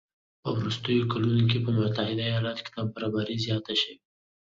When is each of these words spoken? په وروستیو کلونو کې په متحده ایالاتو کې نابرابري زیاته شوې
په 0.41 0.49
وروستیو 0.57 1.09
کلونو 1.11 1.41
کې 1.49 1.57
په 1.65 1.71
متحده 1.77 2.23
ایالاتو 2.27 2.63
کې 2.65 2.71
نابرابري 2.77 3.35
زیاته 3.45 3.73
شوې 3.81 3.95